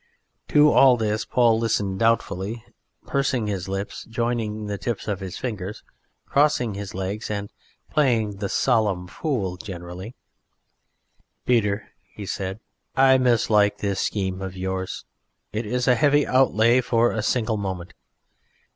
To 0.47 0.71
all 0.71 0.97
this 0.97 1.25
Paul 1.25 1.59
listened 1.59 1.99
doubtfully, 1.99 2.65
pursing 3.05 3.43
up 3.43 3.49
his 3.49 3.67
lips, 3.69 4.03
joining 4.05 4.65
the 4.65 4.79
tips 4.79 5.07
of 5.07 5.19
his 5.19 5.37
fingers, 5.37 5.83
crossing 6.25 6.73
his 6.73 6.95
legs 6.95 7.29
and 7.29 7.51
playing 7.91 8.37
the 8.37 8.49
solemn 8.49 9.05
fool 9.05 9.57
generally. 9.57 10.15
"Peter," 11.45 11.89
said 12.25 12.59
he, 12.95 12.99
"I 12.99 13.19
mislike 13.19 13.77
this 13.77 13.99
scheme 13.99 14.41
of 14.41 14.57
yours. 14.57 15.05
It 15.53 15.67
is 15.67 15.87
a 15.87 15.93
heavy 15.93 16.25
outlay 16.25 16.81
for 16.81 17.11
a 17.11 17.21
single 17.21 17.57
moment. 17.57 17.93